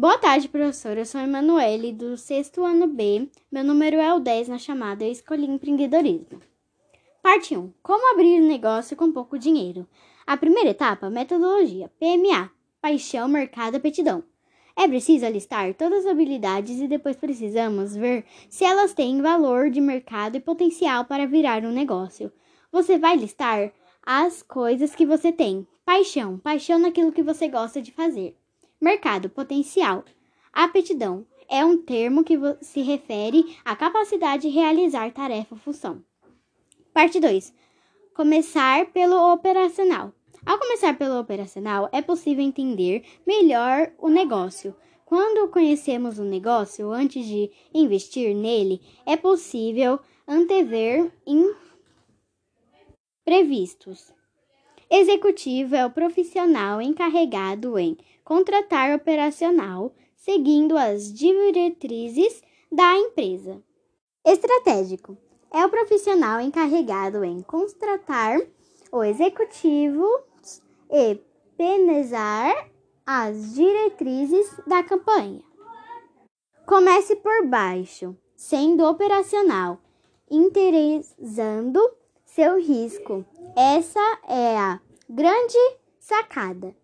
[0.00, 0.96] Boa tarde, professor.
[0.96, 3.28] Eu sou Emanuele, do sexto ano B.
[3.52, 6.40] Meu número é o 10 na chamada Eu Escolhi Empreendedorismo.
[7.22, 7.70] Parte 1.
[7.82, 9.86] Como abrir um negócio com pouco dinheiro.
[10.26, 11.92] A primeira etapa, metodologia.
[12.00, 12.50] PMA.
[12.80, 14.24] Paixão, mercado, aptidão.
[14.74, 19.82] É preciso alistar todas as habilidades e depois precisamos ver se elas têm valor de
[19.82, 22.32] mercado e potencial para virar um negócio.
[22.72, 23.70] Você vai listar
[24.02, 25.68] as coisas que você tem.
[25.84, 28.39] Paixão, paixão naquilo que você gosta de fazer.
[28.80, 30.04] Mercado, potencial.
[30.50, 36.02] Aptidão é um termo que se refere à capacidade de realizar tarefa ou função.
[36.94, 37.52] Parte 2.
[38.14, 40.14] Começar pelo operacional.
[40.46, 44.74] Ao começar pelo operacional, é possível entender melhor o negócio.
[45.04, 51.12] Quando conhecemos o negócio antes de investir nele, é possível antever
[53.26, 54.14] imprevistos.
[54.88, 57.96] Executivo é o profissional encarregado em
[58.30, 63.60] contratar operacional, seguindo as diretrizes da empresa.
[64.24, 65.18] Estratégico
[65.52, 68.40] é o profissional encarregado em contratar
[68.92, 70.06] o executivo
[70.92, 71.18] e
[71.56, 72.70] penezar
[73.04, 75.42] as diretrizes da campanha.
[76.64, 79.80] Comece por baixo, sendo operacional,
[80.30, 81.80] interessando
[82.24, 83.24] seu risco.
[83.56, 85.58] Essa é a grande
[85.98, 86.79] sacada.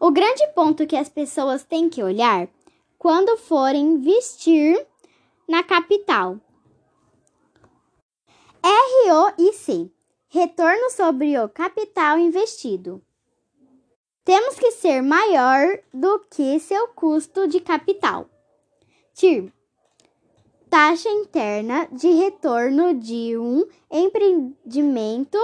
[0.00, 2.48] O grande ponto que as pessoas têm que olhar
[3.02, 4.86] quando forem investir
[5.48, 6.38] na capital.
[8.62, 9.92] ROIC
[10.28, 13.02] Retorno sobre o capital investido.
[14.24, 18.30] Temos que ser maior do que seu custo de capital.
[19.14, 19.52] TIR
[20.70, 25.38] Taxa interna de retorno de um empreendimento.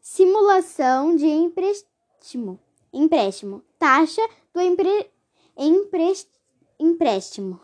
[0.00, 2.58] Simulação de empréstimo.
[2.92, 3.62] Empréstimo.
[3.78, 5.08] Taxa do empre,
[5.56, 6.12] empre,
[6.78, 7.60] empréstimo.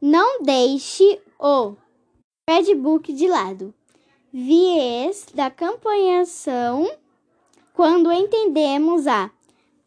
[0.00, 1.74] Não deixe o
[2.48, 3.74] Redbook de lado
[4.32, 6.88] viés da campanhação
[7.74, 9.30] quando entendemos a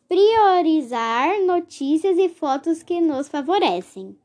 [0.07, 4.17] priorizar notícias e fotos que nos favorecem.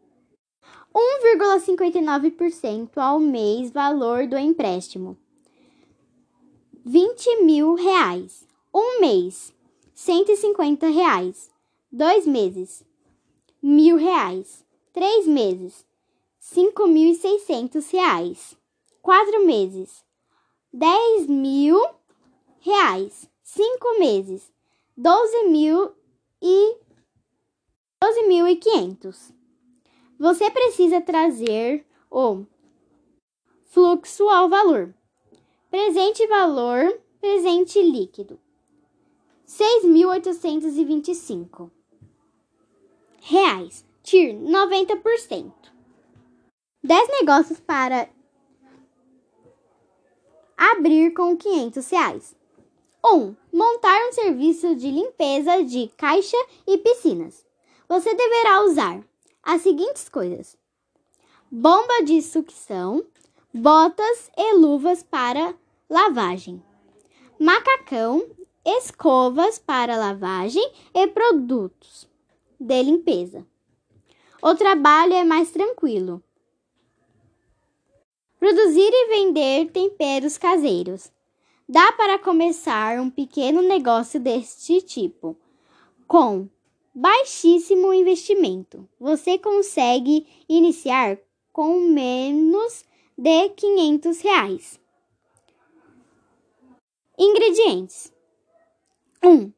[0.94, 5.16] 1,59% ao mês valor do empréstimo.
[6.84, 8.46] 20 mil reais.
[8.74, 9.54] Um mês,
[9.94, 11.50] 150 reais.
[11.92, 12.84] Dois meses,
[13.62, 14.66] mil reais.
[14.92, 15.86] Três meses,
[16.40, 18.56] 5.600 reais.
[19.00, 20.04] Quatro meses,
[20.72, 21.80] 10 mil
[22.60, 23.28] reais.
[23.42, 24.52] Cinco meses,
[24.96, 25.92] 12 mil
[26.42, 26.76] e
[28.02, 29.32] 12 mil e quinhentos.
[30.18, 32.44] Você precisa trazer o
[33.66, 34.92] fluxo ao valor.
[35.70, 38.40] Presente valor, presente líquido.
[39.46, 41.77] 6.825
[43.28, 43.84] reais.
[44.02, 45.52] TIR 90%.
[46.82, 48.08] 10 negócios para
[50.56, 52.36] abrir com 500 reais.
[53.04, 53.14] 1.
[53.14, 56.36] Um, montar um serviço de limpeza de caixa
[56.66, 57.44] e piscinas.
[57.86, 59.04] Você deverá usar
[59.42, 60.56] as seguintes coisas:
[61.50, 63.04] bomba de sucção,
[63.52, 65.54] botas e luvas para
[65.88, 66.62] lavagem,
[67.38, 68.26] macacão,
[68.64, 72.08] escovas para lavagem e produtos
[72.58, 73.46] de limpeza.
[74.42, 76.22] o trabalho é mais tranquilo.
[78.38, 81.10] Produzir e vender temperos caseiros.
[81.68, 85.36] Dá para começar um pequeno negócio deste tipo.
[86.06, 86.48] Com
[86.94, 91.18] baixíssimo investimento, você consegue iniciar
[91.52, 92.84] com menos
[93.16, 94.80] de 500 reais.
[97.18, 98.12] Ingredientes:
[99.22, 99.28] 1.
[99.28, 99.52] Um,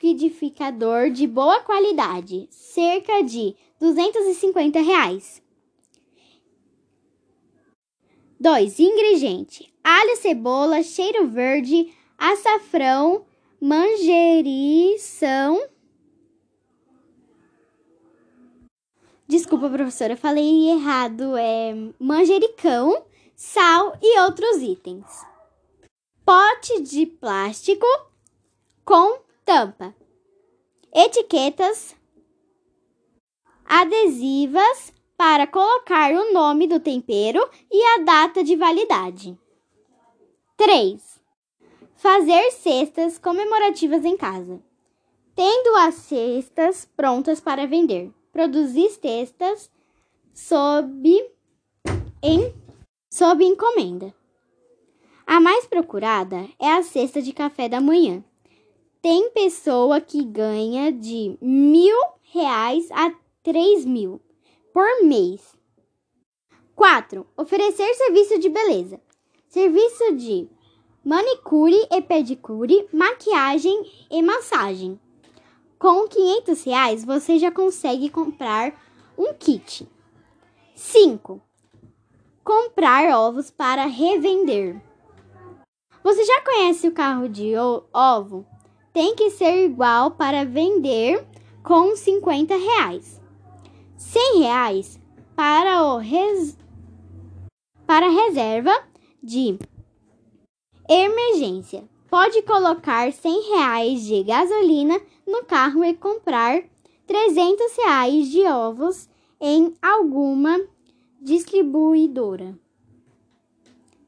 [0.00, 5.42] liquidificador de boa qualidade, cerca de 250 reais.
[8.40, 8.80] 2.
[8.80, 13.26] Ingrediente: alho, cebola, cheiro verde, açafrão,
[13.60, 14.88] manjerição.
[19.28, 21.36] Desculpa, professora, falei errado.
[21.36, 23.04] É manjericão,
[23.36, 25.04] sal e outros itens.
[26.24, 27.86] Pote de plástico
[28.84, 29.92] com tampa.
[30.94, 31.96] Etiquetas
[33.64, 39.36] adesivas para colocar o nome do tempero e a data de validade.
[40.56, 41.20] 3.
[41.96, 44.62] Fazer cestas comemorativas em casa.
[45.34, 48.12] Tendo as cestas prontas para vender.
[48.32, 49.68] Produzir cestas
[50.32, 51.28] sob,
[52.22, 52.54] em,
[53.12, 54.14] sob encomenda.
[55.26, 58.24] A mais procurada é a cesta de café da manhã.
[59.02, 61.96] Tem pessoa que ganha de mil
[62.34, 63.10] reais a
[63.42, 64.20] três mil
[64.74, 65.56] por mês.
[66.76, 67.26] 4.
[67.34, 69.00] Oferecer serviço de beleza.
[69.48, 70.50] Serviço de
[71.02, 75.00] manicure e pedicure, maquiagem e massagem.
[75.78, 78.78] Com 500 reais você já consegue comprar
[79.16, 79.88] um kit.
[80.74, 81.40] 5.
[82.44, 84.78] Comprar ovos para revender.
[86.04, 87.54] Você já conhece o carro de
[87.94, 88.44] ovo?
[88.92, 91.24] Tem que ser igual para vender
[91.62, 93.20] com 50 reais.
[93.96, 95.00] 100 reais
[95.36, 96.56] para, o res...
[97.86, 98.72] para reserva
[99.22, 99.58] de
[100.88, 101.84] emergência.
[102.10, 106.64] Pode colocar 100 reais de gasolina no carro e comprar
[107.06, 109.08] 300 reais de ovos
[109.40, 110.60] em alguma
[111.20, 112.58] distribuidora.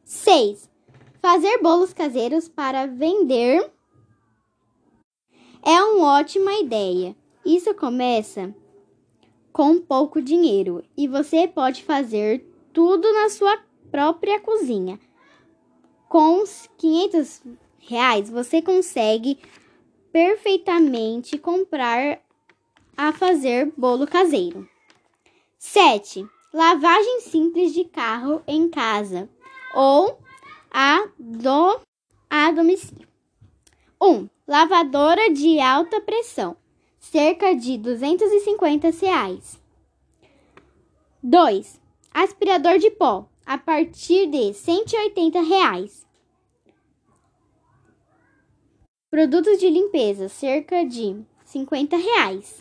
[0.05, 0.69] 6.
[1.20, 3.70] Fazer bolos caseiros para vender
[5.64, 7.14] é uma ótima ideia.
[7.44, 8.54] Isso começa
[9.52, 13.58] com pouco dinheiro e você pode fazer tudo na sua
[13.90, 14.98] própria cozinha.
[16.08, 16.44] Com
[16.78, 17.42] 500
[17.78, 19.38] reais você consegue
[20.10, 22.20] perfeitamente comprar
[22.96, 24.68] a fazer bolo caseiro.
[25.58, 26.26] 7.
[26.52, 29.28] Lavagem simples de carro em casa
[29.74, 30.18] ou
[30.70, 31.80] a, do,
[32.28, 33.08] a domicílio.
[34.00, 34.06] 1.
[34.06, 36.54] Um, lavadora de alta pressão
[36.99, 39.58] cerca de 250 reais.
[41.22, 41.81] 2.
[42.12, 46.06] Aspirador de pó, a partir de 180 reais.
[49.10, 52.58] Produtos de limpeza, cerca de 50 reais.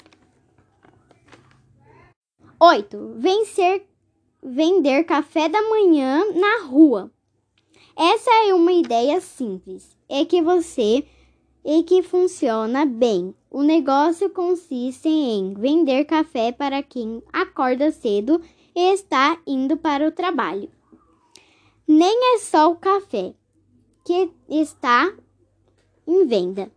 [2.57, 3.15] 8.
[3.17, 3.85] Vencer,
[4.41, 7.11] vender café da manhã na rua.
[7.97, 9.97] Essa é uma ideia simples.
[10.07, 11.05] É que você
[11.63, 13.35] e que funciona bem.
[13.49, 18.41] O negócio consiste em vender café para quem acorda cedo
[18.75, 20.69] e está indo para o trabalho.
[21.87, 23.33] Nem é só o café
[24.05, 25.13] que está
[26.07, 26.71] em venda.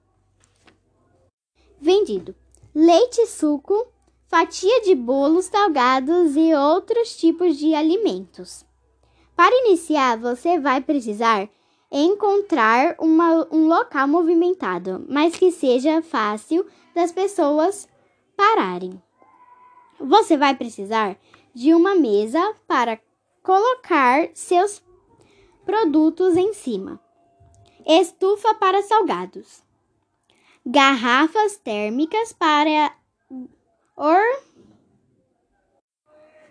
[1.81, 2.35] Vendido
[2.75, 3.87] leite, suco,
[4.27, 8.65] fatia de bolos salgados e outros tipos de alimentos.
[9.37, 11.49] Para iniciar, você vai precisar
[11.97, 17.89] encontrar uma, um local movimentado, mas que seja fácil das pessoas
[18.37, 19.01] pararem.
[20.01, 21.17] Você vai precisar
[21.55, 22.99] de uma mesa para
[23.45, 24.83] colocar seus
[25.65, 27.01] produtos em cima,
[27.87, 29.63] estufa para salgados,
[30.67, 32.93] garrafas térmicas para
[33.97, 34.25] or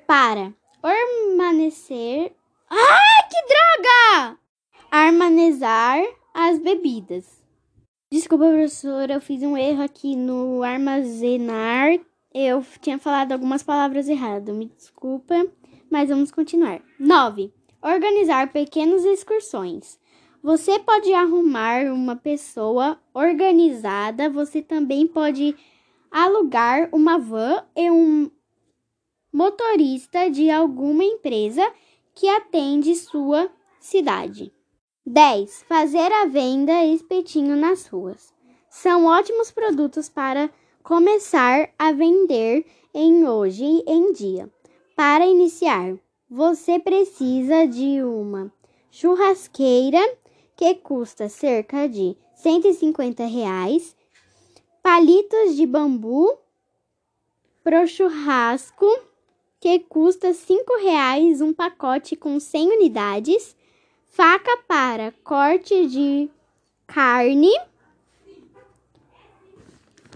[0.07, 2.33] para permanecer.
[2.69, 4.42] Ah, que droga!
[5.03, 6.01] Armazenar
[6.33, 7.43] as bebidas.
[8.09, 11.99] Desculpa, professora, eu fiz um erro aqui no armazenar.
[12.33, 14.55] Eu tinha falado algumas palavras erradas.
[14.55, 15.45] Me desculpa,
[15.91, 16.81] mas vamos continuar.
[16.97, 17.51] 9.
[17.81, 19.99] Organizar pequenas excursões.
[20.41, 25.55] Você pode arrumar uma pessoa organizada, você também pode
[26.09, 28.31] alugar uma van e um
[29.33, 31.69] motorista de alguma empresa
[32.13, 34.53] que atende sua cidade.
[35.05, 35.65] 10.
[35.67, 38.33] Fazer a venda espetinho nas ruas.
[38.69, 40.49] São ótimos produtos para
[40.81, 44.49] começar a vender em hoje em dia.
[44.95, 45.93] Para iniciar,
[46.29, 48.49] você precisa de uma
[48.89, 49.99] churrasqueira
[50.55, 53.93] que custa cerca de 150 reais,
[54.81, 56.37] palitos de bambu
[57.61, 58.87] pro churrasco
[59.59, 63.53] que custa cinco reais um pacote com 100 unidades,
[64.13, 66.29] faca para corte de
[66.85, 67.51] carne,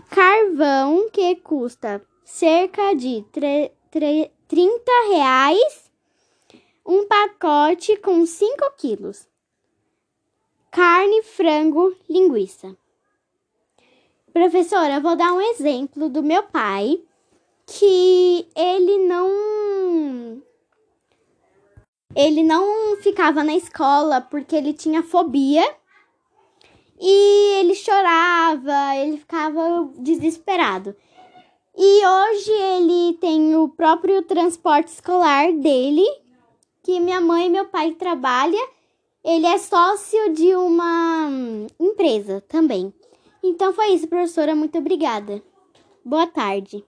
[0.08, 5.92] carvão que custa cerca de 30 reais,
[6.86, 9.28] um pacote com 5 quilos,
[10.70, 12.78] carne, frango, linguiça.
[14.32, 17.02] Professora, vou dar um exemplo do meu pai,
[17.66, 19.28] que ele não
[22.18, 25.64] ele não ficava na escola porque ele tinha fobia
[27.00, 30.96] e ele chorava, ele ficava desesperado.
[31.78, 36.04] E hoje ele tem o próprio transporte escolar dele,
[36.82, 38.68] que minha mãe e meu pai trabalham.
[39.24, 41.30] Ele é sócio de uma
[41.80, 42.92] empresa também.
[43.44, 44.56] Então foi isso, professora.
[44.56, 45.44] Muito obrigada.
[46.04, 46.84] Boa tarde.